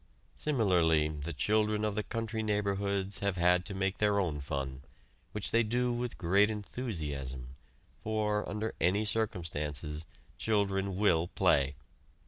Similarly 0.35 1.09
the 1.09 1.31
children 1.31 1.85
of 1.85 1.93
the 1.93 2.01
country 2.01 2.41
neighborhoods 2.41 3.19
have 3.19 3.35
had 3.37 3.65
to 3.67 3.75
make 3.75 3.99
their 3.99 4.19
own 4.19 4.39
fun, 4.41 4.81
which 5.31 5.51
they 5.51 5.61
do 5.61 5.93
with 5.93 6.17
great 6.17 6.49
enthusiasm, 6.49 7.49
for, 8.01 8.49
under 8.49 8.73
any 8.81 9.05
circumstances, 9.05 10.07
children 10.39 10.95
will 10.95 11.27
play. 11.27 11.75